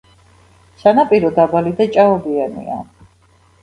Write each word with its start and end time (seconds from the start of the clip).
სანაპირო 0.85 1.31
დაბალი 1.37 1.77
და 1.83 1.89
ჭაობიანია. 2.01 2.85